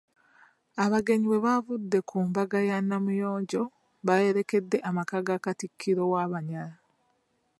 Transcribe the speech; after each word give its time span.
Abagenyi 0.83 1.25
bwe 1.27 1.39
baavudde 1.45 1.99
ku 2.09 2.17
mbuga 2.27 2.57
ya 2.69 2.77
Namuyonjo 2.87 3.61
baayolekedde 4.05 4.77
amaka 4.89 5.17
ga 5.27 5.37
Katikkiro 5.43 6.01
w'Abanyala. 6.11 6.77